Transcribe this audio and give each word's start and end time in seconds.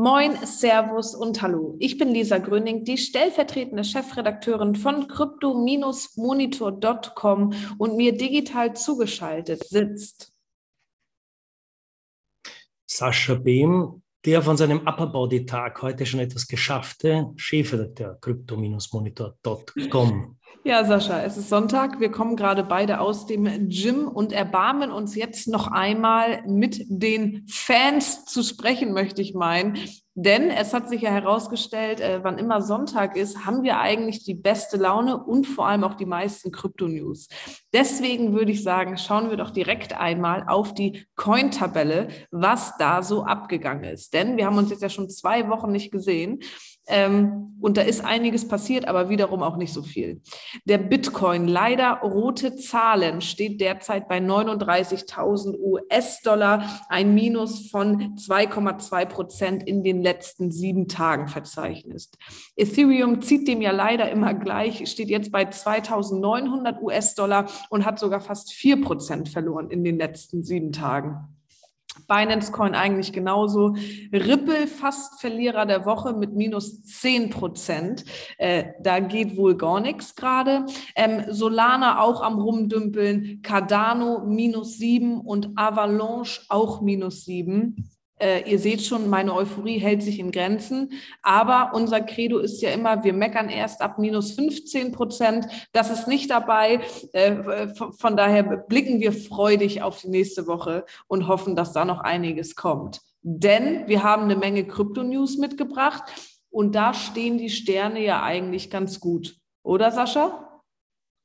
Moin, 0.00 0.36
Servus 0.46 1.16
und 1.16 1.42
Hallo. 1.42 1.74
Ich 1.80 1.98
bin 1.98 2.10
Lisa 2.10 2.38
Gröning, 2.38 2.84
die 2.84 2.98
stellvertretende 2.98 3.82
Chefredakteurin 3.82 4.76
von 4.76 5.08
crypto-monitor.com 5.08 7.52
und 7.78 7.96
mir 7.96 8.16
digital 8.16 8.76
zugeschaltet 8.76 9.64
sitzt 9.64 10.32
Sascha 12.86 13.34
Behm, 13.34 14.04
der 14.24 14.42
von 14.42 14.56
seinem 14.56 14.86
Upper-Body-Tag 14.86 15.82
heute 15.82 16.06
schon 16.06 16.20
etwas 16.20 16.46
geschaffte 16.46 17.32
Chefredakteur 17.34 18.20
crypto-monitor.com. 18.20 20.37
Ja, 20.64 20.84
Sascha, 20.84 21.22
es 21.22 21.36
ist 21.36 21.48
Sonntag. 21.48 22.00
Wir 22.00 22.10
kommen 22.10 22.36
gerade 22.36 22.64
beide 22.64 23.00
aus 23.00 23.26
dem 23.26 23.68
Gym 23.68 24.08
und 24.08 24.32
erbarmen 24.32 24.90
uns 24.90 25.14
jetzt 25.14 25.48
noch 25.48 25.68
einmal 25.68 26.42
mit 26.46 26.84
den 26.88 27.46
Fans 27.48 28.24
zu 28.26 28.42
sprechen, 28.42 28.92
möchte 28.92 29.22
ich 29.22 29.34
meinen. 29.34 29.78
Denn 30.20 30.50
es 30.50 30.74
hat 30.74 30.88
sich 30.88 31.02
ja 31.02 31.10
herausgestellt, 31.10 32.00
äh, 32.00 32.24
wann 32.24 32.38
immer 32.38 32.60
Sonntag 32.60 33.16
ist, 33.16 33.46
haben 33.46 33.62
wir 33.62 33.78
eigentlich 33.78 34.24
die 34.24 34.34
beste 34.34 34.76
Laune 34.76 35.16
und 35.16 35.46
vor 35.46 35.68
allem 35.68 35.84
auch 35.84 35.94
die 35.94 36.06
meisten 36.06 36.50
Krypto-News. 36.50 37.28
Deswegen 37.72 38.34
würde 38.34 38.50
ich 38.50 38.64
sagen, 38.64 38.98
schauen 38.98 39.30
wir 39.30 39.36
doch 39.36 39.50
direkt 39.50 39.96
einmal 39.96 40.44
auf 40.48 40.74
die 40.74 41.06
Coin-Tabelle, 41.14 42.08
was 42.32 42.76
da 42.78 43.04
so 43.04 43.22
abgegangen 43.22 43.84
ist. 43.84 44.12
Denn 44.12 44.36
wir 44.36 44.46
haben 44.46 44.58
uns 44.58 44.70
jetzt 44.70 44.82
ja 44.82 44.88
schon 44.88 45.08
zwei 45.08 45.48
Wochen 45.48 45.70
nicht 45.70 45.92
gesehen. 45.92 46.40
Ähm, 46.88 47.56
und 47.60 47.76
da 47.76 47.82
ist 47.82 48.04
einiges 48.04 48.46
passiert, 48.46 48.86
aber 48.86 49.08
wiederum 49.08 49.42
auch 49.42 49.56
nicht 49.56 49.72
so 49.72 49.82
viel. 49.82 50.20
Der 50.64 50.78
Bitcoin, 50.78 51.48
leider 51.48 52.00
rote 52.02 52.56
Zahlen, 52.56 53.20
steht 53.20 53.60
derzeit 53.60 54.08
bei 54.08 54.18
39.000 54.18 55.58
US-Dollar, 55.58 56.84
ein 56.88 57.14
Minus 57.14 57.68
von 57.70 58.16
2,2 58.16 59.06
Prozent 59.06 59.62
in 59.66 59.82
den 59.82 60.02
letzten 60.02 60.52
sieben 60.52 60.88
Tagen 60.88 61.28
verzeichnet. 61.28 62.08
Ethereum 62.56 63.22
zieht 63.22 63.48
dem 63.48 63.60
ja 63.60 63.72
leider 63.72 64.10
immer 64.10 64.34
gleich, 64.34 64.88
steht 64.88 65.08
jetzt 65.08 65.32
bei 65.32 65.42
2.900 65.42 66.80
US-Dollar 66.80 67.46
und 67.70 67.84
hat 67.84 67.98
sogar 67.98 68.20
fast 68.20 68.52
4 68.52 68.80
Prozent 68.82 69.28
verloren 69.28 69.70
in 69.70 69.82
den 69.82 69.98
letzten 69.98 70.44
sieben 70.44 70.72
Tagen. 70.72 71.37
Binance 72.06 72.52
Coin 72.52 72.74
eigentlich 72.74 73.12
genauso. 73.12 73.74
Ripple 74.12 74.66
fast 74.66 75.20
Verlierer 75.20 75.66
der 75.66 75.84
Woche 75.86 76.12
mit 76.12 76.34
minus 76.34 76.82
10 76.82 77.30
Prozent. 77.30 78.04
Äh, 78.38 78.64
da 78.80 79.00
geht 79.00 79.36
wohl 79.36 79.56
gar 79.56 79.80
nichts 79.80 80.14
gerade. 80.14 80.66
Ähm, 80.94 81.24
Solana 81.28 82.00
auch 82.00 82.22
am 82.22 82.38
Rumdümpeln. 82.38 83.42
Cardano 83.42 84.24
minus 84.24 84.78
7 84.78 85.20
und 85.20 85.50
Avalanche 85.56 86.42
auch 86.48 86.80
minus 86.80 87.24
7. 87.24 87.90
Äh, 88.18 88.50
ihr 88.50 88.58
seht 88.58 88.82
schon, 88.82 89.08
meine 89.08 89.34
Euphorie 89.34 89.78
hält 89.78 90.02
sich 90.02 90.18
in 90.18 90.30
Grenzen. 90.30 90.92
Aber 91.22 91.72
unser 91.74 92.00
Credo 92.00 92.38
ist 92.38 92.60
ja 92.60 92.70
immer, 92.70 93.04
wir 93.04 93.12
meckern 93.12 93.48
erst 93.48 93.80
ab 93.80 93.98
minus 93.98 94.32
15 94.32 94.92
Prozent. 94.92 95.46
Das 95.72 95.90
ist 95.90 96.08
nicht 96.08 96.30
dabei. 96.30 96.80
Äh, 97.12 97.68
von 97.98 98.16
daher 98.16 98.42
blicken 98.42 99.00
wir 99.00 99.12
freudig 99.12 99.82
auf 99.82 100.00
die 100.00 100.08
nächste 100.08 100.46
Woche 100.46 100.84
und 101.06 101.28
hoffen, 101.28 101.56
dass 101.56 101.72
da 101.72 101.84
noch 101.84 102.00
einiges 102.00 102.56
kommt. 102.56 103.00
Denn 103.22 103.86
wir 103.88 104.02
haben 104.02 104.24
eine 104.24 104.36
Menge 104.36 104.66
Krypto-News 104.66 105.38
mitgebracht 105.38 106.04
und 106.50 106.74
da 106.74 106.94
stehen 106.94 107.38
die 107.38 107.50
Sterne 107.50 108.02
ja 108.02 108.22
eigentlich 108.22 108.70
ganz 108.70 109.00
gut. 109.00 109.36
Oder 109.62 109.90
Sascha? 109.92 110.47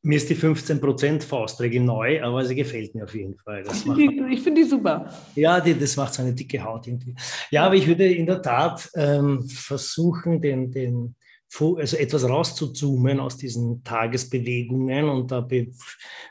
Mir 0.06 0.18
ist 0.18 0.30
die 0.30 0.36
15%-Faustregel 0.36 1.82
neu, 1.82 2.22
aber 2.22 2.44
sie 2.44 2.56
gefällt 2.56 2.94
mir 2.94 3.06
auf 3.06 3.16
jeden 3.16 3.38
Fall. 3.38 3.64
ich 3.66 4.42
finde 4.42 4.62
die 4.62 4.68
super. 4.68 5.10
Ja, 5.34 5.62
die, 5.62 5.80
das 5.80 5.96
macht 5.96 6.14
so 6.14 6.22
eine 6.22 6.34
dicke 6.34 6.62
Haut 6.62 6.88
irgendwie. 6.88 7.16
Ja, 7.52 7.66
aber 7.66 7.76
ich 7.76 7.88
würde 7.88 8.12
in 8.12 8.26
der 8.26 8.42
Tat 8.42 8.90
ähm, 8.96 9.48
versuchen, 9.48 10.42
den, 10.42 10.72
den, 10.72 11.16
also 11.58 11.96
etwas 11.96 12.28
rauszuzoomen 12.28 13.22
aus 13.22 13.38
diesen 13.38 13.82
Tagesbewegungen 13.86 15.08
und 15.08 15.32
da 15.32 15.40
be, 15.40 15.72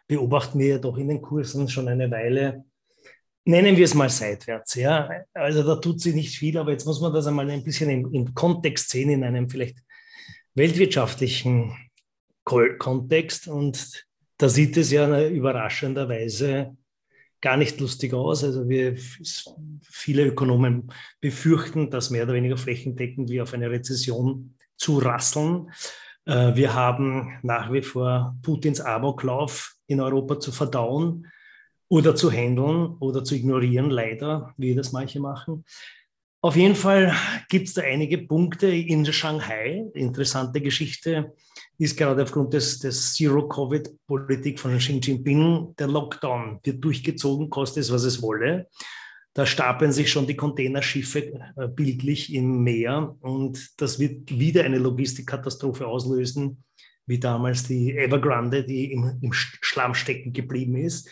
beobachten 0.07 0.59
wir 0.59 0.67
ja 0.67 0.79
doch 0.79 0.99
in 0.99 1.09
den 1.09 1.23
Kursen 1.23 1.67
schon 1.67 1.89
eine 1.89 2.11
Weile, 2.11 2.65
nennen 3.47 3.79
wir 3.79 3.87
es 3.87 3.95
mal 3.95 4.11
seitwärts. 4.11 4.75
Ja? 4.75 5.09
Also 5.33 5.63
da 5.63 5.77
tut 5.77 5.99
sich 5.99 6.15
nicht 6.15 6.37
viel, 6.37 6.59
aber 6.59 6.73
jetzt 6.73 6.85
muss 6.85 7.01
man 7.01 7.15
das 7.15 7.27
einmal 7.27 7.51
ein 7.51 7.65
bisschen 7.65 7.89
im, 7.89 8.13
im 8.13 8.35
Kontext 8.35 8.91
sehen, 8.91 9.09
in 9.09 9.25
einem 9.25 9.49
vielleicht 9.49 9.79
weltwirtschaftlichen 10.55 11.75
Kontext 12.45 13.49
und 13.49 14.07
da 14.39 14.49
sieht 14.49 14.77
es 14.77 14.91
ja 14.91 15.29
überraschenderweise 15.29 16.77
gar 17.41 17.57
nicht 17.57 17.81
lustig 17.81 18.15
aus. 18.15 18.43
Also 18.45 18.69
wir, 18.69 18.97
viele 19.83 20.27
Ökonomen 20.27 20.93
befürchten, 21.21 21.91
dass 21.91 22.11
mehr 22.11 22.25
oder 22.25 22.35
weniger 22.35 22.57
flächendeckend 22.57 23.29
wir 23.29 23.43
auf 23.43 23.53
eine 23.53 23.71
Rezession 23.71 24.55
zu 24.77 24.99
rasseln. 24.99 25.71
Äh, 26.25 26.55
wir 26.55 26.75
haben 26.75 27.39
nach 27.43 27.73
wie 27.73 27.83
vor 27.83 28.37
Putins 28.43 28.81
Amoklauf 28.81 29.75
in 29.87 30.01
Europa 30.01 30.41
zu 30.41 30.53
verdauen 30.53 31.27
oder 31.89 32.15
zu 32.15 32.31
handeln 32.31 32.97
oder 33.01 33.23
zu 33.23 33.35
ignorieren, 33.35 33.91
leider, 33.91 34.55
wie 34.57 34.75
das 34.75 34.93
manche 34.93 35.21
machen. 35.21 35.65
Auf 36.45 36.57
jeden 36.57 36.75
Fall 36.75 37.15
gibt 37.49 37.69
es 37.69 37.75
da 37.75 37.83
einige 37.83 38.19
Punkte 38.19 38.67
in 38.67 39.05
Shanghai. 39.07 39.85
Interessante 39.95 40.61
Geschichte 40.61 41.35
ist 41.79 41.97
gerade 41.97 42.25
aufgrund 42.25 42.53
des, 42.53 42.81
des 42.81 43.15
Zero-Covid-Politik 43.15 44.59
von 44.59 44.77
Xi 44.77 44.99
Jinping, 44.99 45.77
der 45.79 45.87
Lockdown 45.87 46.59
wird 46.65 46.83
durchgezogen, 46.83 47.49
kostet 47.49 47.85
es, 47.85 47.93
was 47.93 48.03
es 48.03 48.21
wolle. 48.23 48.69
Da 49.35 49.47
stapeln 49.47 49.93
sich 49.93 50.11
schon 50.11 50.27
die 50.27 50.35
Containerschiffe 50.35 51.41
äh, 51.57 51.69
bildlich 51.69 52.35
im 52.35 52.65
Meer 52.65 53.17
und 53.21 53.81
das 53.81 54.01
wird 54.01 54.37
wieder 54.37 54.65
eine 54.65 54.79
Logistikkatastrophe 54.79 55.87
auslösen, 55.87 56.65
wie 57.07 57.21
damals 57.21 57.69
die 57.69 57.97
Evergrande, 57.97 58.65
die 58.65 58.91
im, 58.91 59.17
im 59.23 59.33
Schlamm 59.33 59.95
stecken 59.95 60.33
geblieben 60.33 60.75
ist. 60.77 61.09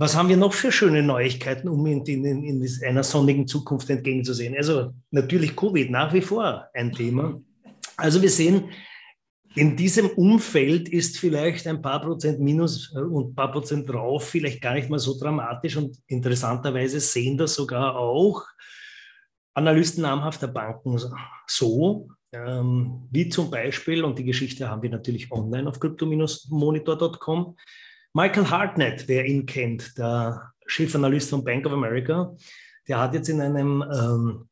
Was 0.00 0.16
haben 0.16 0.28
wir 0.28 0.36
noch 0.36 0.54
für 0.54 0.70
schöne 0.70 1.02
Neuigkeiten, 1.02 1.68
um 1.68 1.84
in, 1.86 2.04
in, 2.04 2.44
in 2.44 2.68
einer 2.86 3.02
sonnigen 3.02 3.48
Zukunft 3.48 3.90
entgegenzusehen? 3.90 4.56
Also 4.56 4.92
natürlich 5.10 5.56
Covid 5.56 5.90
nach 5.90 6.12
wie 6.12 6.20
vor 6.20 6.68
ein 6.72 6.92
Thema. 6.92 7.40
Also 7.96 8.22
wir 8.22 8.30
sehen, 8.30 8.70
in 9.56 9.76
diesem 9.76 10.08
Umfeld 10.10 10.88
ist 10.88 11.18
vielleicht 11.18 11.66
ein 11.66 11.82
paar 11.82 12.00
Prozent 12.00 12.38
minus 12.38 12.94
äh, 12.94 13.00
und 13.00 13.30
ein 13.30 13.34
paar 13.34 13.50
Prozent 13.50 13.88
drauf 13.88 14.28
vielleicht 14.28 14.60
gar 14.60 14.74
nicht 14.74 14.88
mal 14.88 15.00
so 15.00 15.18
dramatisch 15.18 15.76
und 15.76 15.98
interessanterweise 16.06 17.00
sehen 17.00 17.36
das 17.36 17.54
sogar 17.54 17.96
auch 17.96 18.44
Analysten 19.54 20.02
namhafter 20.02 20.46
Banken 20.46 20.96
so, 21.48 22.08
ähm, 22.32 23.08
wie 23.10 23.28
zum 23.28 23.50
Beispiel, 23.50 24.04
und 24.04 24.16
die 24.16 24.24
Geschichte 24.24 24.68
haben 24.68 24.82
wir 24.82 24.90
natürlich 24.90 25.32
online 25.32 25.68
auf 25.68 25.80
crypto-monitor.com, 25.80 27.56
Michael 28.12 28.50
Hartnett, 28.50 29.06
wer 29.06 29.24
ihn 29.26 29.46
kennt, 29.46 29.96
der 29.98 30.52
Chefanalyst 30.66 31.30
von 31.30 31.44
Bank 31.44 31.66
of 31.66 31.72
America, 31.72 32.34
der 32.86 32.98
hat 32.98 33.14
jetzt 33.14 33.28
in 33.28 33.40
einem 33.40 33.82
ähm, 33.82 34.48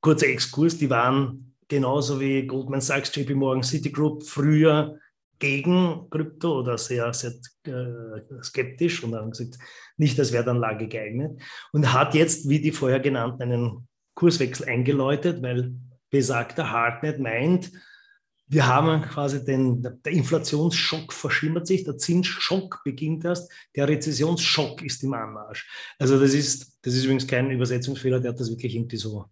kurzer 0.00 0.28
Exkurs, 0.28 0.78
die 0.78 0.90
waren 0.90 1.54
genauso 1.68 2.20
wie 2.20 2.46
Goldman 2.46 2.80
Sachs, 2.80 3.14
JP 3.14 3.34
Morgan, 3.34 3.62
Citigroup 3.62 4.24
früher 4.24 4.98
gegen 5.38 6.08
Krypto 6.10 6.60
oder 6.60 6.78
sehr, 6.78 7.12
sehr 7.12 7.32
äh, 7.66 8.42
skeptisch 8.42 9.02
und 9.02 9.14
haben 9.14 9.30
gesagt, 9.30 9.58
nicht 9.96 10.18
als 10.18 10.32
Wertanlage 10.32 10.88
geeignet. 10.88 11.40
Und 11.72 11.92
hat 11.92 12.14
jetzt, 12.14 12.48
wie 12.48 12.60
die 12.60 12.72
vorher 12.72 13.00
genannten, 13.00 13.42
einen 13.42 13.88
Kurswechsel 14.14 14.68
eingeläutet, 14.68 15.42
weil 15.42 15.74
besagter 16.10 16.70
Hartnett 16.70 17.18
meint, 17.18 17.72
wir 18.46 18.66
haben 18.66 19.02
quasi 19.02 19.44
den, 19.44 19.82
der 19.82 20.12
Inflationsschock 20.12 21.12
verschimmert 21.12 21.66
sich, 21.66 21.84
der 21.84 21.96
Zinsschock 21.96 22.82
beginnt 22.84 23.24
erst, 23.24 23.50
der 23.74 23.88
Rezessionsschock 23.88 24.82
ist 24.82 25.02
im 25.02 25.14
Anmarsch. 25.14 25.66
Also 25.98 26.20
das 26.20 26.34
ist, 26.34 26.78
das 26.82 26.94
ist 26.94 27.04
übrigens 27.04 27.26
kein 27.26 27.50
Übersetzungsfehler, 27.50 28.20
der 28.20 28.32
hat 28.32 28.40
das 28.40 28.50
wirklich 28.50 28.74
irgendwie 28.74 28.98
so, 28.98 29.26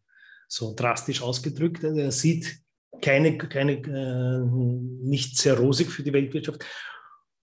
so 0.48 0.74
drastisch 0.74 1.20
ausgedrückt. 1.20 1.84
Er 1.84 2.10
sieht 2.10 2.58
keine, 3.02 3.36
keine 3.36 3.72
äh, 3.72 4.46
nicht 5.06 5.36
sehr 5.36 5.58
rosig 5.58 5.90
für 5.90 6.02
die 6.02 6.12
Weltwirtschaft, 6.12 6.64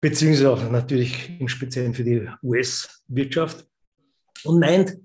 beziehungsweise 0.00 0.50
auch 0.50 0.70
natürlich 0.70 1.38
im 1.38 1.48
Speziellen 1.48 1.94
für 1.94 2.04
die 2.04 2.28
US-Wirtschaft 2.42 3.64
und 4.44 4.58
meint, 4.58 4.96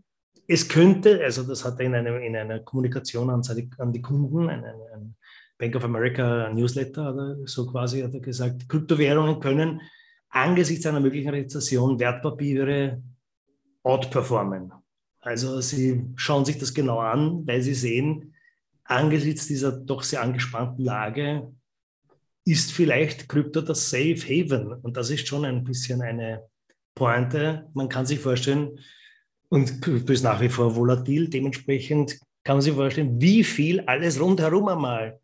es 0.47 0.67
könnte, 0.67 1.21
also 1.23 1.43
das 1.43 1.65
hat 1.65 1.79
er 1.79 1.85
in, 1.85 1.95
einem, 1.95 2.21
in 2.21 2.35
einer 2.35 2.59
Kommunikation 2.59 3.29
an, 3.29 3.41
an 3.77 3.93
die 3.93 4.01
Kunden, 4.01 4.49
ein, 4.49 4.63
ein, 4.63 5.15
Bank 5.57 5.75
of 5.75 5.83
America 5.83 6.49
Newsletter, 6.53 7.13
oder 7.13 7.37
so 7.45 7.65
quasi 7.65 8.01
hat 8.01 8.13
er 8.13 8.19
gesagt, 8.19 8.69
Kryptowährungen 8.69 9.39
können 9.39 9.81
angesichts 10.29 10.85
einer 10.85 10.99
möglichen 10.99 11.29
Rezession 11.29 11.99
Wertpapiere 11.99 13.01
outperformen. 13.83 14.71
Also 15.19 15.59
sie 15.61 16.05
schauen 16.15 16.45
sich 16.45 16.57
das 16.57 16.73
genau 16.73 16.99
an, 16.99 17.45
weil 17.47 17.61
sie 17.61 17.73
sehen, 17.73 18.35
angesichts 18.83 19.47
dieser 19.47 19.71
doch 19.71 20.03
sehr 20.03 20.21
angespannten 20.21 20.85
Lage 20.85 21.51
ist 22.45 22.71
vielleicht 22.71 23.27
Krypto 23.27 23.61
das 23.61 23.89
Safe 23.89 24.15
Haven. 24.15 24.73
Und 24.73 24.95
das 24.95 25.09
ist 25.09 25.27
schon 25.27 25.43
ein 25.43 25.63
bisschen 25.63 26.01
eine 26.01 26.43
Pointe. 26.95 27.67
Man 27.73 27.89
kann 27.89 28.05
sich 28.05 28.19
vorstellen, 28.19 28.79
und 29.49 29.81
Krypto 29.81 30.13
ist 30.13 30.23
nach 30.23 30.39
wie 30.39 30.49
vor 30.49 30.75
volatil, 30.75 31.29
dementsprechend 31.29 32.19
kann 32.43 32.57
man 32.57 32.61
sich 32.61 32.73
vorstellen, 32.73 33.19
wie 33.19 33.43
viel 33.43 33.81
alles 33.81 34.19
rundherum 34.21 34.67
einmal 34.69 35.19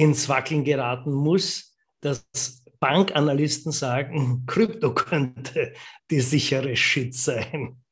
ins 0.00 0.30
Wackeln 0.30 0.64
geraten 0.64 1.12
muss, 1.12 1.76
dass 2.00 2.64
Bankanalysten 2.78 3.70
sagen, 3.70 4.44
Krypto 4.46 4.94
könnte 4.94 5.74
die 6.10 6.20
sichere 6.20 6.74
Shit 6.74 7.14
sein. 7.14 7.82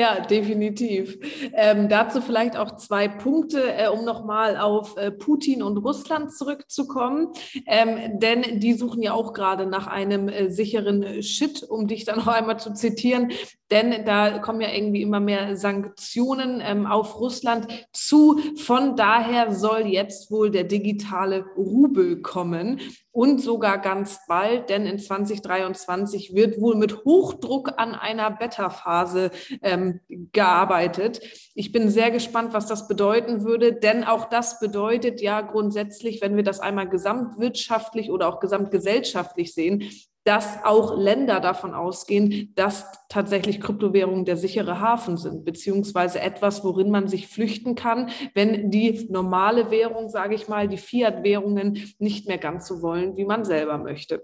Ja, 0.00 0.18
definitiv. 0.18 1.18
Ähm, 1.52 1.90
dazu 1.90 2.22
vielleicht 2.22 2.56
auch 2.56 2.76
zwei 2.76 3.06
Punkte, 3.06 3.70
äh, 3.70 3.88
um 3.88 4.02
nochmal 4.02 4.56
auf 4.56 4.96
äh, 4.96 5.10
Putin 5.10 5.62
und 5.62 5.76
Russland 5.76 6.32
zurückzukommen. 6.32 7.34
Ähm, 7.66 8.18
denn 8.18 8.60
die 8.60 8.72
suchen 8.72 9.02
ja 9.02 9.12
auch 9.12 9.34
gerade 9.34 9.66
nach 9.66 9.88
einem 9.88 10.30
äh, 10.30 10.48
sicheren 10.48 11.22
Shit, 11.22 11.64
um 11.64 11.86
dich 11.86 12.06
dann 12.06 12.16
noch 12.20 12.28
einmal 12.28 12.58
zu 12.58 12.72
zitieren. 12.72 13.30
Denn 13.70 14.06
da 14.06 14.38
kommen 14.38 14.62
ja 14.62 14.72
irgendwie 14.72 15.02
immer 15.02 15.20
mehr 15.20 15.54
Sanktionen 15.58 16.62
ähm, 16.64 16.86
auf 16.86 17.20
Russland 17.20 17.66
zu. 17.92 18.40
Von 18.56 18.96
daher 18.96 19.54
soll 19.54 19.86
jetzt 19.86 20.30
wohl 20.30 20.50
der 20.50 20.64
digitale 20.64 21.44
Rubel 21.58 22.22
kommen 22.22 22.80
und 23.12 23.40
sogar 23.40 23.78
ganz 23.78 24.20
bald, 24.28 24.70
denn 24.70 24.86
in 24.86 24.98
2023 24.98 26.34
wird 26.34 26.60
wohl 26.60 26.76
mit 26.76 27.04
Hochdruck 27.04 27.72
an 27.76 27.94
einer 27.94 28.30
Beta-Phase 28.30 29.30
ähm, 29.62 29.89
gearbeitet. 30.32 31.20
Ich 31.54 31.72
bin 31.72 31.88
sehr 31.90 32.10
gespannt, 32.10 32.52
was 32.52 32.66
das 32.66 32.88
bedeuten 32.88 33.44
würde, 33.44 33.72
denn 33.72 34.04
auch 34.04 34.28
das 34.28 34.60
bedeutet 34.60 35.20
ja 35.20 35.40
grundsätzlich, 35.40 36.20
wenn 36.20 36.36
wir 36.36 36.42
das 36.42 36.60
einmal 36.60 36.88
gesamtwirtschaftlich 36.88 38.10
oder 38.10 38.28
auch 38.28 38.40
gesamtgesellschaftlich 38.40 39.54
sehen, 39.54 39.90
dass 40.24 40.62
auch 40.64 40.98
Länder 40.98 41.40
davon 41.40 41.74
ausgehen, 41.74 42.52
dass 42.54 42.86
tatsächlich 43.08 43.60
Kryptowährungen 43.60 44.24
der 44.24 44.36
sichere 44.36 44.80
Hafen 44.80 45.16
sind, 45.16 45.44
beziehungsweise 45.44 46.20
etwas, 46.20 46.62
worin 46.62 46.90
man 46.90 47.08
sich 47.08 47.26
flüchten 47.26 47.74
kann, 47.74 48.10
wenn 48.34 48.70
die 48.70 49.06
normale 49.10 49.70
Währung, 49.70 50.08
sage 50.10 50.34
ich 50.34 50.46
mal, 50.46 50.68
die 50.68 50.76
Fiat-Währungen 50.76 51.94
nicht 51.98 52.28
mehr 52.28 52.38
ganz 52.38 52.68
so 52.68 52.82
wollen, 52.82 53.16
wie 53.16 53.24
man 53.24 53.44
selber 53.44 53.78
möchte. 53.78 54.22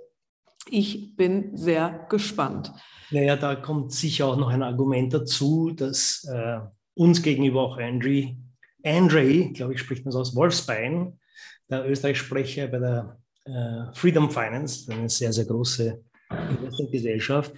Ich 0.69 1.17
bin 1.17 1.57
sehr 1.57 2.07
gespannt. 2.09 2.73
Naja, 3.11 3.37
da 3.37 3.55
kommt 3.55 3.93
sicher 3.93 4.27
auch 4.27 4.37
noch 4.37 4.49
ein 4.49 4.63
Argument 4.63 5.15
dazu, 5.15 5.71
dass 5.71 6.25
äh, 6.25 6.59
uns 6.95 7.23
gegenüber 7.23 7.63
auch 7.63 7.79
Andre, 7.79 8.37
Andre, 8.85 9.53
glaube 9.53 9.75
ich, 9.75 9.81
spricht 9.81 10.05
man 10.05 10.13
so 10.13 10.21
aus 10.21 10.35
Wolfsbein, 10.35 11.19
der 11.71 11.89
Österreich-Sprecher 11.89 12.67
bei 12.69 12.79
der 12.79 13.19
äh, 13.45 13.95
Freedom 13.95 14.31
Finance, 14.31 14.91
eine 14.93 15.09
sehr, 15.09 15.33
sehr 15.33 15.45
große 15.45 16.03
Investmentgesellschaft. 16.31 17.53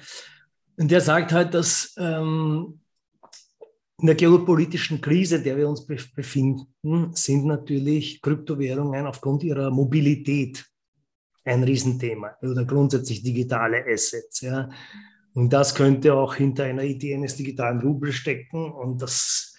Und 0.76 0.90
der 0.90 1.00
sagt 1.00 1.32
halt, 1.32 1.54
dass 1.54 1.94
ähm, 1.98 2.80
in 4.00 4.06
der 4.06 4.14
geopolitischen 4.14 5.00
Krise, 5.00 5.36
in 5.36 5.44
der 5.44 5.56
wir 5.56 5.68
uns 5.68 5.84
befinden, 5.86 7.14
sind 7.14 7.46
natürlich 7.46 8.22
Kryptowährungen 8.22 9.06
aufgrund 9.06 9.42
ihrer 9.42 9.70
Mobilität 9.70 10.64
ein 11.48 11.64
Riesenthema 11.64 12.36
oder 12.42 12.64
grundsätzlich 12.64 13.22
digitale 13.22 13.84
Assets. 13.86 14.40
Ja. 14.42 14.68
Und 15.34 15.52
das 15.52 15.74
könnte 15.74 16.14
auch 16.14 16.34
hinter 16.34 16.64
einer 16.64 16.82
Idee 16.82 17.14
eines 17.14 17.36
digitalen 17.36 17.80
Rubel 17.80 18.12
stecken. 18.12 18.72
Und 18.72 19.02
das, 19.02 19.56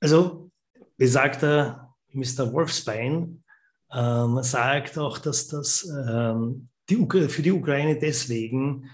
also 0.00 0.50
besagter 0.96 1.94
Mr. 2.12 2.52
Wolfsbein 2.52 3.42
ähm, 3.92 4.42
sagt 4.42 4.98
auch, 4.98 5.18
dass 5.18 5.48
das 5.48 5.88
ähm, 6.08 6.68
die, 6.88 7.06
für 7.28 7.42
die 7.42 7.52
Ukraine 7.52 7.98
deswegen 7.98 8.90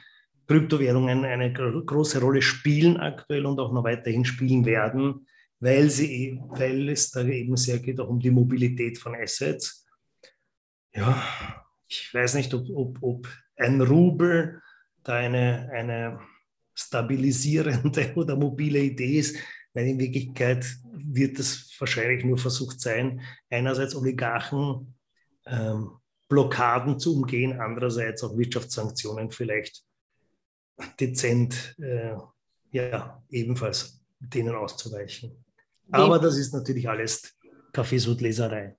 Kryptowährungen 0.46 1.24
eine 1.24 1.52
große 1.52 2.20
Rolle 2.20 2.42
spielen 2.42 2.96
aktuell 2.96 3.44
und 3.44 3.60
auch 3.60 3.72
noch 3.72 3.84
weiterhin 3.84 4.24
spielen 4.24 4.64
werden, 4.64 5.26
weil, 5.60 5.90
sie, 5.90 6.40
weil 6.48 6.88
es 6.88 7.10
da 7.10 7.22
eben 7.22 7.56
sehr 7.56 7.78
geht 7.78 8.00
auch 8.00 8.08
um 8.08 8.18
die 8.18 8.30
Mobilität 8.30 8.98
von 8.98 9.14
Assets. 9.14 9.86
Ja, 10.94 11.22
ich 11.88 12.12
weiß 12.12 12.34
nicht, 12.34 12.52
ob, 12.54 12.68
ob, 12.70 12.98
ob 13.02 13.28
ein 13.56 13.80
Rubel 13.80 14.62
da 15.02 15.14
eine, 15.14 15.70
eine 15.72 16.20
stabilisierende 16.74 18.12
oder 18.16 18.36
mobile 18.36 18.78
Idee 18.78 19.18
ist, 19.18 19.36
weil 19.74 19.86
in 19.86 19.98
Wirklichkeit 19.98 20.66
wird 20.92 21.38
es 21.38 21.74
wahrscheinlich 21.78 22.24
nur 22.24 22.38
versucht 22.38 22.80
sein, 22.80 23.20
einerseits 23.50 23.94
Oligarchen 23.94 24.94
ähm, 25.46 25.92
Blockaden 26.28 26.98
zu 26.98 27.16
umgehen, 27.16 27.58
andererseits 27.58 28.22
auch 28.22 28.36
Wirtschaftssanktionen 28.36 29.30
vielleicht 29.30 29.82
dezent 31.00 31.74
äh, 31.78 32.16
ja, 32.70 33.22
ebenfalls 33.30 34.00
denen 34.20 34.54
auszuweichen. 34.54 35.44
Aber 35.90 36.18
das 36.18 36.36
ist 36.36 36.52
natürlich 36.52 36.86
alles 36.88 37.34
Kaffeesudleserei 37.72 38.76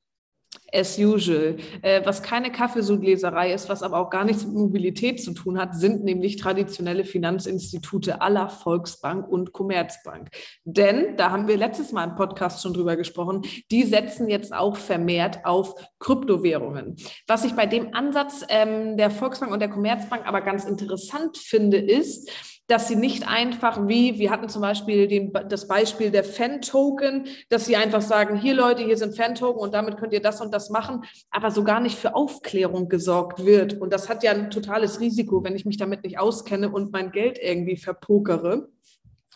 as 0.73 0.97
usual. 0.97 1.57
Äh, 1.81 2.01
was 2.05 2.21
keine 2.21 2.51
Kaffeesudleserei 2.51 3.53
ist, 3.53 3.69
was 3.69 3.83
aber 3.83 3.99
auch 3.99 4.09
gar 4.09 4.23
nichts 4.23 4.45
mit 4.45 4.55
Mobilität 4.55 5.21
zu 5.21 5.33
tun 5.33 5.59
hat, 5.59 5.75
sind 5.75 6.03
nämlich 6.03 6.37
traditionelle 6.37 7.05
Finanzinstitute 7.05 8.21
aller 8.21 8.49
Volksbank 8.49 9.27
und 9.27 9.51
Commerzbank. 9.53 10.29
Denn, 10.63 11.17
da 11.17 11.31
haben 11.31 11.47
wir 11.47 11.57
letztes 11.57 11.91
Mal 11.91 12.05
im 12.05 12.15
Podcast 12.15 12.61
schon 12.61 12.73
drüber 12.73 12.95
gesprochen, 12.95 13.41
die 13.71 13.83
setzen 13.83 14.29
jetzt 14.29 14.53
auch 14.53 14.75
vermehrt 14.75 15.45
auf 15.45 15.75
Kryptowährungen. 15.99 16.95
Was 17.27 17.45
ich 17.45 17.53
bei 17.53 17.65
dem 17.65 17.93
Ansatz 17.93 18.45
ähm, 18.49 18.97
der 18.97 19.11
Volksbank 19.11 19.51
und 19.51 19.59
der 19.59 19.69
Commerzbank 19.69 20.27
aber 20.27 20.41
ganz 20.41 20.65
interessant 20.65 21.37
finde, 21.37 21.77
ist, 21.77 22.29
dass 22.69 22.87
sie 22.87 22.95
nicht 22.95 23.27
einfach 23.27 23.87
wie, 23.87 24.19
wir 24.19 24.29
hatten 24.29 24.47
zum 24.47 24.61
Beispiel 24.61 25.07
den, 25.07 25.33
das 25.49 25.67
Beispiel 25.67 26.11
der 26.11 26.23
Fan-Token, 26.23 27.25
dass 27.49 27.65
sie 27.65 27.75
einfach 27.75 28.01
sagen, 28.01 28.37
hier 28.39 28.53
Leute, 28.53 28.83
hier 28.83 28.95
sind 28.95 29.15
Fan-Token 29.15 29.59
und 29.59 29.73
damit 29.73 29.97
könnt 29.97 30.13
ihr 30.13 30.21
das 30.21 30.39
und 30.39 30.53
das 30.53 30.69
machen, 30.69 31.03
aber 31.31 31.49
so 31.49 31.63
gar 31.63 31.79
nicht 31.79 31.97
für 31.97 32.15
Aufklärung 32.15 32.87
gesorgt 32.87 33.43
wird. 33.43 33.81
Und 33.81 33.91
das 33.91 34.07
hat 34.07 34.23
ja 34.23 34.31
ein 34.31 34.51
totales 34.51 34.99
Risiko, 34.99 35.43
wenn 35.43 35.55
ich 35.55 35.65
mich 35.65 35.77
damit 35.77 36.03
nicht 36.03 36.19
auskenne 36.19 36.69
und 36.69 36.93
mein 36.93 37.11
Geld 37.11 37.39
irgendwie 37.41 37.75
verpokere 37.75 38.69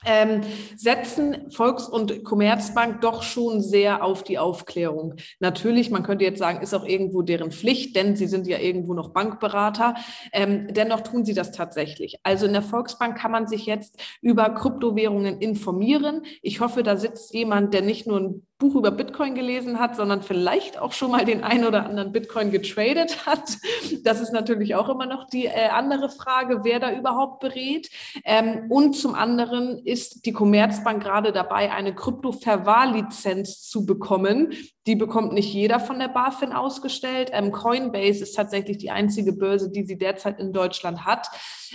ähm, 0.06 0.42
setzen 0.76 1.52
Volks- 1.52 1.88
und 1.88 2.24
Commerzbank 2.24 3.02
doch 3.02 3.24
schon 3.24 3.62
sehr 3.62 4.04
auf 4.04 4.24
die 4.24 4.38
Aufklärung. 4.38 5.16
Natürlich, 5.40 5.90
man 5.92 6.04
könnte 6.04 6.26
jetzt 6.26 6.40
sagen, 6.40 6.62
ist 6.62 6.74
auch 6.74 6.86
irgendwo 6.86 7.22
deren 7.22 7.52
Pflicht, 7.52 7.96
denn 7.96 8.16
sie 8.16 8.28
sind 8.28 8.48
ja 8.48 8.60
irgendwo 8.60 8.94
noch 8.94 9.10
Bankberater. 9.10 9.96
Ähm, 10.32 10.68
dennoch 10.72 11.02
tun 11.02 11.26
sie 11.26 11.34
das 11.34 11.52
tatsächlich. 11.52 12.20
Also 12.24 12.46
in 12.46 12.54
der 12.54 12.62
Volksbank 12.62 13.18
kann 13.18 13.32
man 13.32 13.48
sich 13.48 13.66
jetzt 13.66 14.02
über 14.22 14.50
Kryptowährungen 14.50 15.40
informieren. 15.40 16.24
Ich 16.42 16.60
hoffe, 16.60 16.84
da 16.84 16.98
sitzt 16.98 17.34
jemand, 17.34 17.74
der 17.74 17.82
nicht 17.82 18.08
nur 18.08 18.20
ein 18.20 18.48
Buch 18.64 18.76
über 18.76 18.92
Bitcoin 18.92 19.36
gelesen 19.36 19.78
hat, 19.78 19.98
sondern 19.98 20.22
vielleicht 20.22 20.80
auch 20.80 20.94
schon 20.94 21.12
mal 21.12 21.26
den 21.26 21.44
einen 21.44 21.66
oder 21.66 21.86
anderen 21.86 22.14
Bitcoin 22.14 22.50
getradet 22.50 23.26
hat. 23.26 23.58
Das 24.04 24.22
ist 24.22 24.32
natürlich 24.32 24.76
auch 24.76 24.88
immer 24.88 25.06
noch 25.06 25.26
die 25.26 25.48
äh, 25.48 25.68
andere 25.70 26.10
Frage, 26.10 26.64
wer 26.64 26.80
da 26.80 26.94
überhaupt 26.94 27.42
berät. 27.42 27.90
Ähm, 28.24 28.68
und 28.70 28.96
zum 28.96 29.16
anderen 29.16 29.82
ist 29.94 30.26
die 30.26 30.34
Commerzbank 30.34 31.04
gerade 31.04 31.32
dabei, 31.32 31.72
eine 31.72 31.94
Krypto-Verwahrlizenz 31.94 33.62
zu 33.62 33.86
bekommen. 33.86 34.52
Die 34.88 34.96
bekommt 34.96 35.34
nicht 35.34 35.54
jeder 35.54 35.80
von 35.80 36.00
der 36.00 36.10
BaFin 36.10 36.52
ausgestellt. 36.52 37.30
Ähm, 37.32 37.52
Coinbase 37.52 38.24
ist 38.24 38.36
tatsächlich 38.36 38.80
die 38.80 38.92
einzige 38.92 39.34
Börse, 39.34 39.72
die 39.72 39.86
sie 39.86 39.98
derzeit 39.98 40.40
in 40.40 40.52
Deutschland 40.52 41.06
hat. 41.06 41.28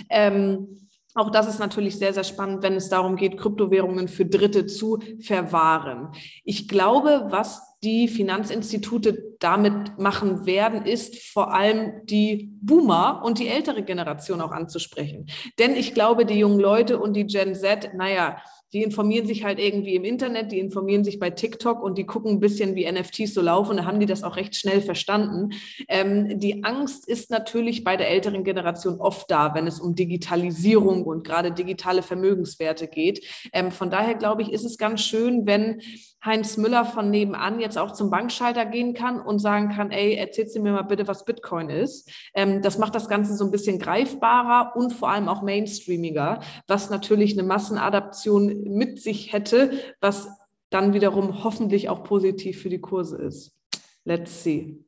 Ähm, 0.09 0.89
auch 1.15 1.31
das 1.31 1.47
ist 1.47 1.59
natürlich 1.59 1.97
sehr, 1.97 2.13
sehr 2.13 2.23
spannend, 2.23 2.61
wenn 2.61 2.75
es 2.75 2.89
darum 2.89 3.15
geht, 3.15 3.37
Kryptowährungen 3.37 4.07
für 4.07 4.25
Dritte 4.25 4.67
zu 4.67 4.99
verwahren. 5.21 6.09
Ich 6.43 6.67
glaube, 6.67 7.25
was 7.29 7.61
die 7.81 8.07
Finanzinstitute 8.07 9.37
damit 9.39 9.97
machen 9.97 10.45
werden, 10.45 10.85
ist 10.85 11.17
vor 11.31 11.53
allem 11.53 12.05
die 12.05 12.51
Boomer 12.61 13.21
und 13.23 13.39
die 13.39 13.47
ältere 13.47 13.83
Generation 13.83 14.41
auch 14.41 14.51
anzusprechen. 14.51 15.27
Denn 15.57 15.75
ich 15.75 15.93
glaube, 15.93 16.25
die 16.25 16.37
jungen 16.37 16.59
Leute 16.59 16.99
und 16.99 17.13
die 17.13 17.25
Gen 17.25 17.55
Z, 17.55 17.93
naja, 17.93 18.37
die 18.73 18.83
informieren 18.83 19.25
sich 19.25 19.43
halt 19.43 19.59
irgendwie 19.59 19.95
im 19.95 20.03
Internet, 20.03 20.51
die 20.51 20.59
informieren 20.59 21.03
sich 21.03 21.19
bei 21.19 21.31
TikTok 21.31 21.81
und 21.81 21.97
die 21.97 22.05
gucken 22.05 22.33
ein 22.33 22.39
bisschen, 22.39 22.75
wie 22.75 22.89
NFTs 22.89 23.33
so 23.33 23.41
laufen. 23.41 23.77
Da 23.77 23.85
haben 23.85 23.99
die 23.99 24.05
das 24.05 24.23
auch 24.23 24.35
recht 24.35 24.55
schnell 24.55 24.81
verstanden. 24.81 25.53
Ähm, 25.87 26.39
die 26.39 26.63
Angst 26.63 27.07
ist 27.07 27.31
natürlich 27.31 27.83
bei 27.83 27.97
der 27.97 28.09
älteren 28.09 28.43
Generation 28.43 28.99
oft 28.99 29.31
da, 29.31 29.55
wenn 29.55 29.65
es 29.65 29.79
um 29.79 29.95
Digitalisierung 29.95 31.03
und 31.03 31.23
gerade 31.23 31.51
digitale 31.51 32.03
Vermögenswerte 32.03 32.87
geht. 32.87 33.25
Ähm, 33.53 33.71
von 33.71 33.89
daher 33.89 34.13
glaube 34.13 34.43
ich, 34.43 34.51
ist 34.51 34.65
es 34.65 34.77
ganz 34.77 35.01
schön, 35.01 35.47
wenn 35.47 35.81
Heinz 36.23 36.57
Müller 36.57 36.85
von 36.85 37.09
nebenan 37.09 37.59
jetzt 37.59 37.77
auch 37.77 37.93
zum 37.93 38.11
Bankschalter 38.11 38.65
gehen 38.65 38.93
kann 38.93 39.21
und 39.29 39.39
sagen 39.39 39.69
kann, 39.69 39.91
ey, 39.91 40.15
erzählst 40.15 40.55
du 40.55 40.59
mir 40.59 40.71
mal 40.71 40.81
bitte, 40.81 41.07
was 41.07 41.23
Bitcoin 41.23 41.69
ist. 41.69 42.11
Ähm, 42.33 42.61
das 42.61 42.77
macht 42.77 42.95
das 42.95 43.07
Ganze 43.07 43.35
so 43.35 43.45
ein 43.45 43.51
bisschen 43.51 43.79
greifbarer 43.79 44.75
und 44.75 44.91
vor 44.91 45.09
allem 45.09 45.29
auch 45.29 45.43
mainstreamiger, 45.43 46.41
was 46.67 46.89
natürlich 46.89 47.33
eine 47.33 47.47
Massenadaption 47.47 48.63
mit 48.63 48.99
sich 48.99 49.31
hätte, 49.31 49.71
was 50.01 50.27
dann 50.71 50.93
wiederum 50.93 51.43
hoffentlich 51.43 51.89
auch 51.89 52.03
positiv 52.03 52.61
für 52.61 52.69
die 52.69 52.81
Kurse 52.81 53.17
ist. 53.17 53.55
Let's 54.03 54.43
see. 54.43 54.83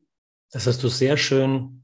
Das 0.51 0.67
hast 0.67 0.83
du 0.83 0.89
sehr 0.89 1.15
schön 1.17 1.83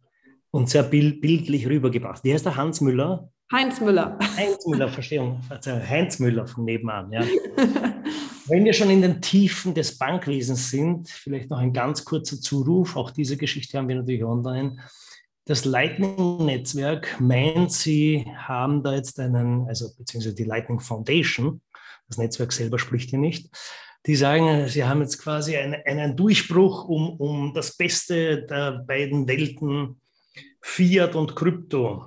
und 0.52 0.70
sehr 0.70 0.84
bildlich 0.84 1.68
rübergebracht. 1.68 2.24
Wie 2.24 2.34
heißt 2.34 2.46
der 2.46 2.56
Hans 2.56 2.82
Müller? 2.82 3.30
Heinz 3.52 3.80
Müller. 3.80 4.18
Heinz 4.36 4.66
Müller, 4.66 4.90
Verstehung. 4.90 5.42
Heinz 5.50 6.20
Müller 6.20 6.48
von 6.48 6.66
nebenan, 6.66 7.12
ja. 7.12 7.22
Wenn 8.50 8.64
wir 8.64 8.72
schon 8.72 8.90
in 8.90 9.02
den 9.02 9.22
Tiefen 9.22 9.74
des 9.74 9.98
Bankwesens 9.98 10.70
sind, 10.70 11.10
vielleicht 11.10 11.50
noch 11.50 11.58
ein 11.58 11.74
ganz 11.74 12.06
kurzer 12.06 12.40
Zuruf. 12.40 12.96
Auch 12.96 13.12
diese 13.12 13.36
Geschichte 13.36 13.78
haben 13.78 13.90
wir 13.90 13.96
natürlich 13.96 14.24
online. 14.24 14.78
Das 15.44 15.66
Lightning-Netzwerk 15.66 17.20
meint, 17.20 17.74
sie 17.74 18.26
haben 18.38 18.84
da 18.84 18.96
jetzt 18.96 19.20
einen, 19.20 19.68
also 19.68 19.90
beziehungsweise 19.98 20.36
die 20.36 20.46
Lightning 20.46 20.80
Foundation, 20.80 21.62
das 22.08 22.18
Netzwerk 22.18 22.54
selber 22.54 22.80
spricht 22.80 23.10
hier 23.10 23.20
nicht, 23.20 23.50
die 24.06 24.16
sagen, 24.16 24.70
sie 24.70 24.86
haben 24.86 25.02
jetzt 25.02 25.18
quasi 25.18 25.58
einen, 25.58 25.82
einen 25.86 26.16
Durchbruch, 26.16 26.86
um, 26.88 27.18
um 27.18 27.54
das 27.54 27.76
Beste 27.76 28.44
der 28.44 28.84
beiden 28.88 29.28
Welten, 29.28 30.00
Fiat 30.62 31.16
und 31.16 31.36
Krypto, 31.36 32.06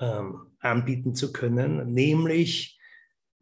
ähm, 0.00 0.46
anbieten 0.60 1.14
zu 1.14 1.32
können. 1.32 1.92
Nämlich, 1.92 2.78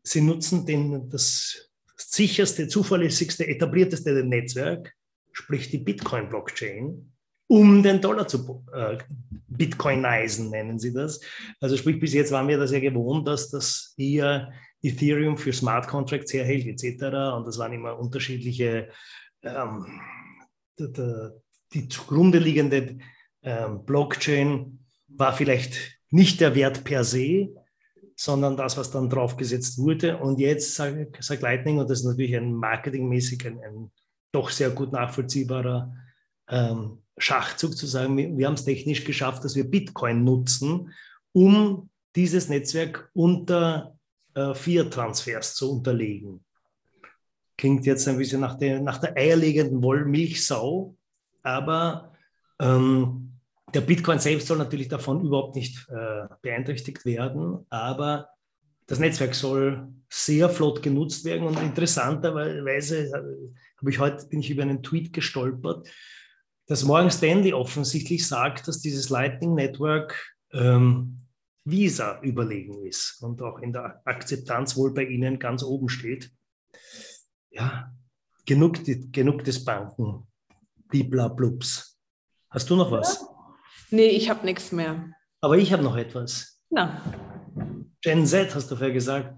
sie 0.03 0.21
nutzen 0.21 0.67
den, 0.67 1.09
das 1.11 1.71
sicherste, 1.97 2.69
zuverlässigste, 2.69 3.47
etablierteste 3.47 4.13
Netzwerk, 4.25 4.95
sprich 5.33 5.71
die 5.71 5.79
Bitcoin-Blockchain, 5.79 7.13
um 7.47 7.83
den 7.83 8.01
Dollar 8.01 8.27
zu 8.27 8.65
äh, 8.73 8.99
bitcoinisen, 9.49 10.51
nennen 10.51 10.79
sie 10.79 10.93
das. 10.93 11.21
Also 11.61 11.77
sprich, 11.77 12.01
bis 12.01 12.15
jetzt 12.15 12.33
waren 12.33 12.49
wir 12.49 12.59
das 12.59 12.73
ja 12.73 12.81
gewohnt, 12.81 13.29
dass 13.29 13.51
das 13.51 13.95
eher 13.97 14.53
Ethereum 14.83 15.37
für 15.37 15.53
Smart 15.53 15.89
Contracts 15.89 16.33
herhält 16.33 16.67
etc. 16.67 17.03
Und 17.37 17.47
das 17.47 17.59
waren 17.59 17.73
immer 17.73 17.99
unterschiedliche, 17.99 18.89
ähm, 19.43 20.01
die, 20.79 21.31
die 21.73 21.89
zugrunde 21.89 22.39
liegende 22.39 22.99
ähm, 23.43 23.85
Blockchain 23.85 24.79
war 25.09 25.33
vielleicht 25.33 25.99
nicht 26.11 26.41
der 26.41 26.55
Wert 26.55 26.85
per 26.85 27.05
se, 27.05 27.55
sondern 28.17 28.57
das, 28.57 28.77
was 28.77 28.91
dann 28.91 29.11
draufgesetzt 29.11 29.79
wurde. 29.79 30.19
Und 30.19 30.39
jetzt 30.39 30.75
sagt, 30.75 31.23
sagt 31.23 31.43
Lightning, 31.43 31.79
und 31.79 31.91
das 31.91 32.01
ist 32.01 32.07
natürlich 32.07 32.37
ein 32.37 32.53
marketingmäßig 32.53 33.47
ein, 33.47 33.59
ein 33.61 33.91
doch 34.33 34.51
sehr 34.51 34.71
gut 34.71 34.93
nachvollziehbarer 34.93 35.95
ähm, 36.49 37.03
Schachzug 37.17 37.77
zu 37.77 37.87
sagen, 37.87 38.17
wir, 38.17 38.37
wir 38.37 38.47
haben 38.47 38.55
es 38.55 38.65
technisch 38.65 39.05
geschafft, 39.05 39.45
dass 39.45 39.55
wir 39.55 39.69
Bitcoin 39.69 40.25
nutzen, 40.25 40.93
um 41.33 41.89
dieses 42.17 42.49
Netzwerk 42.49 43.11
unter 43.13 43.97
äh, 44.35 44.55
Fiat-Transfers 44.55 45.55
zu 45.55 45.73
unterlegen. 45.73 46.45
Klingt 47.57 47.87
jetzt 47.87 48.09
ein 48.09 48.19
bisschen 48.19 48.41
nach 48.41 48.59
der, 48.59 48.81
nach 48.81 48.99
der 48.99 49.17
eierlegenden 49.17 49.83
Wollmilchsau, 49.83 50.97
aber 51.43 52.13
ähm, 52.61 53.39
der 53.75 53.81
Bitcoin 53.81 54.21
selbst 54.21 54.47
soll 54.47 54.59
natürlich 54.59 54.89
davon 54.89 55.25
überhaupt 55.25 55.57
nicht 55.57 55.87
äh, 55.89 56.29
beeinträchtigt 56.43 57.05
werden, 57.05 57.67
aber 57.71 58.29
das 58.87 59.01
Netzwerk 59.01 59.35
soll 59.35 59.89
sehr 60.09 60.49
flott 60.49 60.83
genutzt 60.83 61.25
werden 61.25 61.47
und 61.47 61.61
interessanterweise 61.61 63.11
habe 63.13 63.91
ich 63.91 63.99
heute 63.99 64.27
bin 64.29 64.41
ich 64.41 64.51
über 64.51 64.63
einen 64.63 64.83
Tweet 64.83 65.13
gestolpert, 65.13 65.89
dass 66.67 66.85
Morgan 66.85 67.11
Stanley 67.11 67.53
offensichtlich 67.53 68.27
sagt, 68.27 68.69
dass 68.69 68.81
dieses 68.81 69.11
Lightning 69.11 69.55
Network 69.55 70.35
ähm, 70.53 71.21
Visa 71.65 72.21
überlegen 72.21 72.85
ist 72.87 73.23
und 73.23 73.43
auch 73.43 73.59
in 73.59 73.73
der 73.73 74.03
Akzeptanz 74.05 74.77
wohl 74.77 74.93
bei 74.93 75.05
Ihnen 75.05 75.39
ganz 75.39 75.63
oben 75.63 75.89
steht. 75.89 76.31
Ja, 77.51 77.91
genug, 78.45 78.81
genug 79.13 79.45
des 79.45 79.65
Banken, 79.65 80.27
Bliblablubs. 80.89 81.99
Hast 82.51 82.71
du 82.71 82.77
noch 82.77 82.91
was? 82.91 83.34
Nee, 83.95 84.09
ich 84.09 84.29
habe 84.29 84.45
nichts 84.45 84.73
mehr. 84.73 85.11
Aber 85.41 85.57
ich 85.57 85.73
habe 85.73 85.85
noch 85.85 85.97
etwas. 85.97 86.61
Na. 86.69 87.01
Gen 88.03 88.27
Z 88.27 88.53
hast 88.53 88.69
du 88.69 88.75
vorher 88.75 88.93
gesagt. 88.93 89.33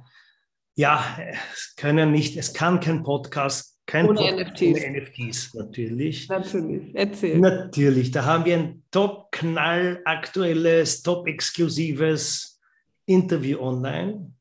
Ja, 0.77 1.19
es 1.53 1.75
können 1.77 2.11
nicht, 2.11 2.39
es 2.39 2.55
kann 2.55 2.81
kein 2.81 3.03
Podcast 3.03 3.79
kein 3.85 4.09
ohne 4.09 4.45
NFTs. 4.45 4.63
Ohne 4.63 5.01
NFTs, 5.01 5.55
natürlich. 5.55 6.29
Natürlich, 6.29 6.95
erzähl. 6.95 7.39
Natürlich, 7.39 8.11
da 8.13 8.25
haben 8.25 8.47
wir 8.47 8.57
ein 8.57 8.83
top-knall 8.91 10.01
aktuelles, 10.07 11.03
top-exklusives 11.03 12.59
Interview 13.05 13.61
online, 13.61 14.33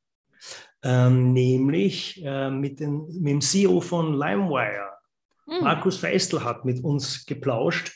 ähm, 0.82 1.34
nämlich 1.34 2.24
äh, 2.24 2.50
mit, 2.50 2.80
den, 2.80 3.06
mit 3.22 3.34
dem 3.34 3.42
CEO 3.42 3.82
von 3.82 4.14
LimeWire. 4.14 4.92
Hm. 5.48 5.62
Markus 5.62 5.98
Feistel 5.98 6.44
hat 6.44 6.64
mit 6.64 6.82
uns 6.84 7.26
geplauscht. 7.26 7.92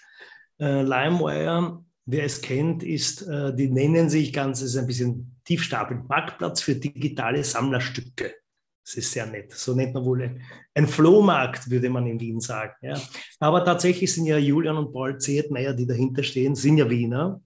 Äh, 0.59 0.83
LimeWire, 0.83 1.83
wer 2.11 2.23
es 2.23 2.41
kennt, 2.41 2.83
ist, 2.83 3.21
äh, 3.27 3.55
die 3.55 3.69
nennen 3.69 4.09
sich 4.09 4.33
ganz, 4.33 4.61
ist 4.61 4.75
ein 4.75 4.87
bisschen 4.87 5.39
tiefstapelnd, 5.45 6.09
Marktplatz 6.09 6.61
für 6.61 6.75
digitale 6.75 7.43
Sammlerstücke. 7.43 8.33
Das 8.83 8.95
ist 8.95 9.11
sehr 9.11 9.27
nett. 9.27 9.53
So 9.53 9.75
nennt 9.75 9.93
man 9.93 10.03
wohl 10.03 10.23
ein, 10.23 10.41
ein 10.73 10.87
Flohmarkt, 10.87 11.69
würde 11.69 11.91
man 11.91 12.07
in 12.07 12.19
Wien 12.19 12.39
sagen. 12.39 12.73
Ja. 12.81 12.99
Aber 13.39 13.63
tatsächlich 13.63 14.11
sind 14.11 14.25
ja 14.25 14.37
Julian 14.37 14.77
und 14.77 14.91
Paul 14.91 15.19
Zehetmeier, 15.19 15.73
die 15.73 15.85
dahinter 15.85 16.23
stehen, 16.23 16.55
sind 16.55 16.77
ja 16.77 16.89
Wiener. 16.89 17.41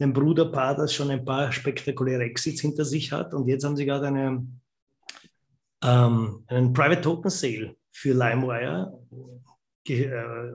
Ein 0.00 0.12
Bruderpaar, 0.12 0.76
das 0.76 0.94
schon 0.94 1.10
ein 1.10 1.24
paar 1.24 1.50
spektakuläre 1.50 2.22
Exits 2.22 2.60
hinter 2.60 2.84
sich 2.84 3.10
hat. 3.10 3.34
Und 3.34 3.48
jetzt 3.48 3.64
haben 3.64 3.76
sie 3.76 3.86
gerade 3.86 4.06
eine, 4.06 4.46
ähm, 5.82 6.44
einen 6.46 6.72
Private 6.72 7.00
Token 7.00 7.30
Sale 7.30 7.74
für 7.90 8.12
LimeWire 8.12 8.96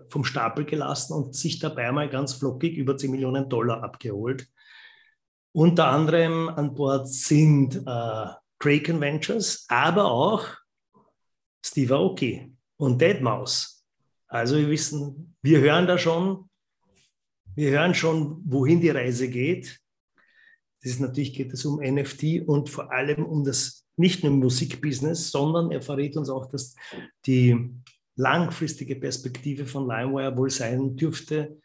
vom 0.10 0.24
Stapel 0.24 0.66
gelassen 0.66 1.14
und 1.14 1.36
sich 1.36 1.60
dabei 1.60 1.92
mal 1.92 2.10
ganz 2.10 2.34
flockig 2.34 2.76
über 2.78 2.98
10 2.98 3.12
Millionen 3.12 3.50
Dollar 3.50 3.84
abgeholt. 3.84 4.48
Unter 5.52 5.88
anderem 5.88 6.50
an 6.50 6.74
Bord 6.74 7.08
sind 7.08 7.76
äh, 7.76 8.26
Kraken 8.60 9.02
Ventures, 9.02 9.66
aber 9.70 10.06
auch 10.06 10.46
Steve 11.64 11.96
Aoki 11.96 12.56
und 12.78 13.02
Deadmau5. 13.02 13.72
Also 14.28 14.58
wir 14.58 14.70
wissen, 14.70 15.36
wir 15.42 15.60
hören 15.60 15.86
da 15.86 15.98
schon, 15.98 16.50
wir 17.56 17.72
hören 17.72 17.94
schon, 17.94 18.42
wohin 18.46 18.82
die 18.82 18.90
Reise 18.90 19.30
geht. 19.30 19.80
Das 20.82 20.94
ist 20.94 21.00
natürlich 21.00 21.34
geht 21.34 21.54
es 21.54 21.66
um 21.66 21.80
NFT 21.80 22.48
und 22.48 22.70
vor 22.70 22.92
allem 22.92 23.26
um 23.26 23.44
das 23.44 23.86
nicht 23.96 24.24
nur 24.24 24.34
Musikbusiness, 24.34 25.30
sondern 25.30 25.72
er 25.72 25.82
verrät 25.82 26.18
uns 26.18 26.30
auch, 26.30 26.48
dass 26.48 26.76
die 27.26 27.70
langfristige 28.16 28.96
Perspektive 28.96 29.66
von 29.66 29.88
LimeWire 29.88 30.38
wohl 30.38 30.50
sein 30.50 30.96
dürfte, 30.96 31.60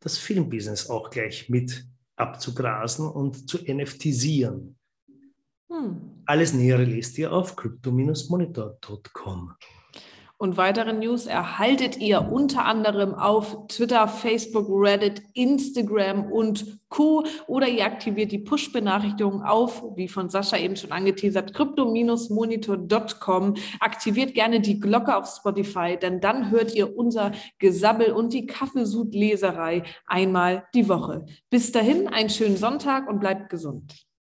das 0.00 0.18
Filmbusiness 0.18 0.90
auch 0.90 1.10
gleich 1.10 1.48
mit 1.48 1.86
abzugrasen 2.16 3.08
und 3.08 3.48
zu 3.48 3.58
NFTisieren. 3.58 4.76
Hm. 5.70 6.22
Alles 6.26 6.52
Nähere 6.52 6.84
lest 6.84 7.18
ihr 7.18 7.32
auf 7.32 7.56
crypto-monitor.com. 7.56 9.54
Und 10.44 10.56
weitere 10.58 10.92
News 10.92 11.24
erhaltet 11.24 11.96
ihr 11.96 12.30
unter 12.30 12.66
anderem 12.66 13.14
auf 13.14 13.66
Twitter, 13.68 14.06
Facebook, 14.06 14.66
Reddit, 14.68 15.22
Instagram 15.32 16.30
und 16.30 16.80
Co. 16.90 17.24
Oder 17.46 17.66
ihr 17.66 17.86
aktiviert 17.86 18.30
die 18.30 18.40
Push-Benachrichtigungen 18.40 19.40
auf, 19.40 19.82
wie 19.96 20.06
von 20.06 20.28
Sascha 20.28 20.58
eben 20.58 20.76
schon 20.76 20.92
angeteasert, 20.92 21.54
crypto-monitor.com. 21.54 23.54
Aktiviert 23.80 24.34
gerne 24.34 24.60
die 24.60 24.80
Glocke 24.80 25.16
auf 25.16 25.34
Spotify, 25.34 25.96
denn 25.96 26.20
dann 26.20 26.50
hört 26.50 26.74
ihr 26.74 26.94
unser 26.94 27.32
Gesabbel 27.58 28.12
und 28.12 28.34
die 28.34 28.44
Kaffeesud-Leserei 28.44 29.84
einmal 30.06 30.66
die 30.74 30.90
Woche. 30.90 31.24
Bis 31.48 31.72
dahin, 31.72 32.06
einen 32.06 32.28
schönen 32.28 32.58
Sonntag 32.58 33.08
und 33.08 33.18
bleibt 33.18 33.48
gesund. 33.48 33.94